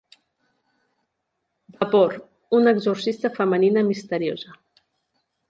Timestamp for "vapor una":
1.75-2.73